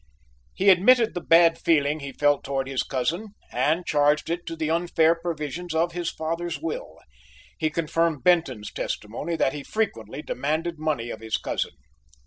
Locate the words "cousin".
2.81-3.35, 11.37-11.73